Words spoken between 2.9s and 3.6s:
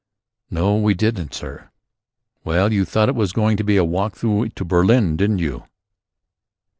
it was going